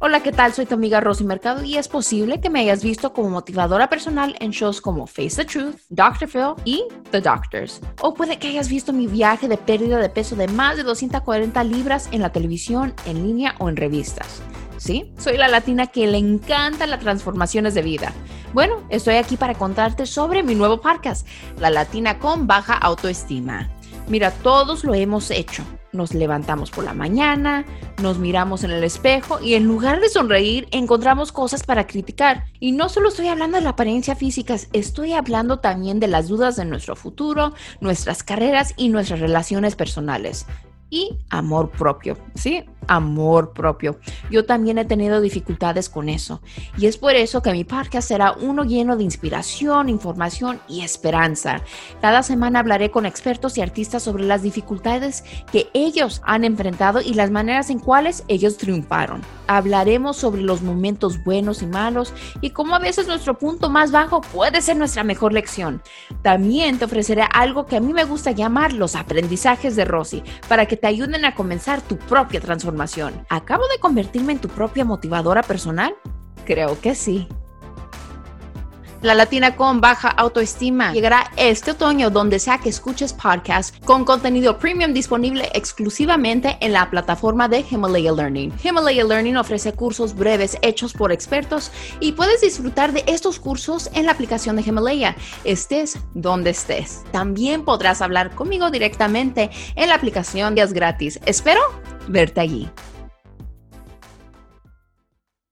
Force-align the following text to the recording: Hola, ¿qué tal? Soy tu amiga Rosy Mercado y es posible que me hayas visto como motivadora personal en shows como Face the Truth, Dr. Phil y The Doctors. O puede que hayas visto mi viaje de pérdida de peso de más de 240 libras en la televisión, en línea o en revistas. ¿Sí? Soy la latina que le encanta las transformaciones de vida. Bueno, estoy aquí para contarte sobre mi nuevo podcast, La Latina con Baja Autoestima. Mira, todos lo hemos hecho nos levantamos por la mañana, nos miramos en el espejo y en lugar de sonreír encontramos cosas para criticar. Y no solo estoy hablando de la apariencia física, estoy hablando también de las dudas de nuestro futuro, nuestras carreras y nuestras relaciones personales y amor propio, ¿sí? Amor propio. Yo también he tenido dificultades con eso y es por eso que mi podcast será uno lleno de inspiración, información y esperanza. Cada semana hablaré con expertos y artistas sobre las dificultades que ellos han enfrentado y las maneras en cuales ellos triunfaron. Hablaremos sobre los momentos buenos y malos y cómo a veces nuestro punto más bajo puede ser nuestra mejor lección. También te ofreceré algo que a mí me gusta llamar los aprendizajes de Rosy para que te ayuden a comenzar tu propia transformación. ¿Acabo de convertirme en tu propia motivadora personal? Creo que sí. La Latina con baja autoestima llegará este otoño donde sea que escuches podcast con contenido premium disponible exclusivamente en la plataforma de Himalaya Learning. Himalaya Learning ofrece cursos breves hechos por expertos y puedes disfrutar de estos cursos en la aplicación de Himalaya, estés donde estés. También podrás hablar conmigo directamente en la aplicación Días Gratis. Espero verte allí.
Hola, 0.00 0.22
¿qué 0.22 0.32
tal? 0.32 0.52
Soy 0.52 0.66
tu 0.66 0.74
amiga 0.74 1.00
Rosy 1.00 1.22
Mercado 1.22 1.62
y 1.62 1.76
es 1.76 1.86
posible 1.86 2.40
que 2.40 2.50
me 2.50 2.60
hayas 2.60 2.82
visto 2.82 3.12
como 3.12 3.30
motivadora 3.30 3.88
personal 3.88 4.34
en 4.40 4.50
shows 4.50 4.80
como 4.80 5.06
Face 5.06 5.36
the 5.36 5.44
Truth, 5.44 5.76
Dr. 5.88 6.28
Phil 6.28 6.54
y 6.64 6.84
The 7.12 7.20
Doctors. 7.20 7.80
O 8.00 8.12
puede 8.12 8.38
que 8.38 8.48
hayas 8.48 8.68
visto 8.68 8.92
mi 8.92 9.06
viaje 9.06 9.46
de 9.46 9.56
pérdida 9.56 9.98
de 9.98 10.08
peso 10.08 10.34
de 10.34 10.48
más 10.48 10.76
de 10.76 10.82
240 10.82 11.62
libras 11.64 12.08
en 12.10 12.22
la 12.22 12.32
televisión, 12.32 12.92
en 13.06 13.24
línea 13.24 13.54
o 13.60 13.68
en 13.68 13.76
revistas. 13.76 14.42
¿Sí? 14.78 15.12
Soy 15.16 15.36
la 15.36 15.48
latina 15.48 15.86
que 15.86 16.08
le 16.08 16.18
encanta 16.18 16.88
las 16.88 17.00
transformaciones 17.00 17.74
de 17.74 17.82
vida. 17.82 18.12
Bueno, 18.52 18.84
estoy 18.88 19.14
aquí 19.14 19.36
para 19.36 19.54
contarte 19.54 20.06
sobre 20.06 20.42
mi 20.42 20.56
nuevo 20.56 20.80
podcast, 20.80 21.26
La 21.58 21.70
Latina 21.70 22.18
con 22.18 22.48
Baja 22.48 22.74
Autoestima. 22.74 23.70
Mira, 24.08 24.32
todos 24.32 24.82
lo 24.82 24.92
hemos 24.92 25.30
hecho 25.30 25.64
nos 25.94 26.12
levantamos 26.12 26.70
por 26.70 26.84
la 26.84 26.92
mañana, 26.92 27.64
nos 28.02 28.18
miramos 28.18 28.64
en 28.64 28.70
el 28.72 28.84
espejo 28.84 29.40
y 29.40 29.54
en 29.54 29.64
lugar 29.64 30.00
de 30.00 30.08
sonreír 30.08 30.68
encontramos 30.70 31.32
cosas 31.32 31.62
para 31.62 31.86
criticar. 31.86 32.44
Y 32.60 32.72
no 32.72 32.88
solo 32.88 33.08
estoy 33.08 33.28
hablando 33.28 33.56
de 33.56 33.64
la 33.64 33.70
apariencia 33.70 34.16
física, 34.16 34.56
estoy 34.72 35.12
hablando 35.12 35.60
también 35.60 36.00
de 36.00 36.08
las 36.08 36.28
dudas 36.28 36.56
de 36.56 36.64
nuestro 36.64 36.96
futuro, 36.96 37.54
nuestras 37.80 38.22
carreras 38.22 38.74
y 38.76 38.88
nuestras 38.88 39.20
relaciones 39.20 39.76
personales 39.76 40.46
y 40.90 41.18
amor 41.30 41.70
propio, 41.70 42.16
¿sí? 42.34 42.64
Amor 42.86 43.52
propio. 43.52 43.98
Yo 44.30 44.44
también 44.44 44.78
he 44.78 44.84
tenido 44.84 45.20
dificultades 45.20 45.88
con 45.88 46.08
eso 46.08 46.42
y 46.76 46.86
es 46.86 46.98
por 46.98 47.14
eso 47.14 47.42
que 47.42 47.52
mi 47.52 47.64
podcast 47.64 48.08
será 48.08 48.32
uno 48.32 48.64
lleno 48.64 48.96
de 48.96 49.04
inspiración, 49.04 49.88
información 49.88 50.60
y 50.68 50.82
esperanza. 50.82 51.62
Cada 52.00 52.22
semana 52.22 52.60
hablaré 52.60 52.90
con 52.90 53.06
expertos 53.06 53.56
y 53.56 53.62
artistas 53.62 54.02
sobre 54.02 54.24
las 54.24 54.42
dificultades 54.42 55.24
que 55.50 55.68
ellos 55.72 56.20
han 56.24 56.44
enfrentado 56.44 57.00
y 57.00 57.14
las 57.14 57.30
maneras 57.30 57.70
en 57.70 57.78
cuales 57.78 58.22
ellos 58.28 58.58
triunfaron. 58.58 59.22
Hablaremos 59.46 60.16
sobre 60.16 60.42
los 60.42 60.62
momentos 60.62 61.22
buenos 61.24 61.62
y 61.62 61.66
malos 61.66 62.12
y 62.40 62.50
cómo 62.50 62.74
a 62.74 62.78
veces 62.78 63.06
nuestro 63.06 63.38
punto 63.38 63.70
más 63.70 63.90
bajo 63.90 64.20
puede 64.20 64.60
ser 64.60 64.76
nuestra 64.76 65.04
mejor 65.04 65.32
lección. 65.32 65.82
También 66.22 66.78
te 66.78 66.84
ofreceré 66.84 67.24
algo 67.32 67.66
que 67.66 67.76
a 67.76 67.80
mí 67.80 67.92
me 67.92 68.04
gusta 68.04 68.30
llamar 68.30 68.72
los 68.72 68.94
aprendizajes 68.94 69.76
de 69.76 69.84
Rosy 69.84 70.22
para 70.48 70.66
que 70.66 70.73
te 70.76 70.86
ayuden 70.86 71.24
a 71.24 71.34
comenzar 71.34 71.80
tu 71.82 71.96
propia 71.96 72.40
transformación. 72.40 73.14
¿Acabo 73.28 73.64
de 73.68 73.78
convertirme 73.80 74.32
en 74.32 74.38
tu 74.38 74.48
propia 74.48 74.84
motivadora 74.84 75.42
personal? 75.42 75.94
Creo 76.44 76.80
que 76.80 76.94
sí. 76.94 77.28
La 79.04 79.14
Latina 79.14 79.54
con 79.54 79.82
baja 79.82 80.08
autoestima 80.08 80.90
llegará 80.94 81.30
este 81.36 81.72
otoño 81.72 82.08
donde 82.08 82.38
sea 82.38 82.56
que 82.56 82.70
escuches 82.70 83.12
podcast 83.12 83.78
con 83.84 84.06
contenido 84.06 84.56
premium 84.56 84.94
disponible 84.94 85.50
exclusivamente 85.52 86.56
en 86.62 86.72
la 86.72 86.88
plataforma 86.88 87.46
de 87.46 87.66
Himalaya 87.70 88.12
Learning. 88.12 88.50
Himalaya 88.64 89.04
Learning 89.04 89.36
ofrece 89.36 89.74
cursos 89.74 90.14
breves 90.14 90.56
hechos 90.62 90.94
por 90.94 91.12
expertos 91.12 91.70
y 92.00 92.12
puedes 92.12 92.40
disfrutar 92.40 92.94
de 92.94 93.04
estos 93.06 93.38
cursos 93.38 93.90
en 93.92 94.06
la 94.06 94.12
aplicación 94.12 94.56
de 94.56 94.62
Himalaya, 94.62 95.16
estés 95.44 95.98
donde 96.14 96.48
estés. 96.48 97.04
También 97.12 97.66
podrás 97.66 98.00
hablar 98.00 98.34
conmigo 98.34 98.70
directamente 98.70 99.50
en 99.76 99.90
la 99.90 99.96
aplicación 99.96 100.54
Días 100.54 100.72
Gratis. 100.72 101.20
Espero 101.26 101.60
verte 102.08 102.40
allí. 102.40 102.70